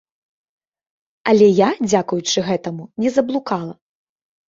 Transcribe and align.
Але 1.33 1.47
я, 1.61 1.69
дзякуючы 1.89 2.39
гэтаму, 2.51 2.83
не 3.07 3.15
заблукала. 3.19 3.73